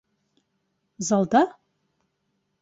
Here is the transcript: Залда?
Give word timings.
Залда? 1.07 1.43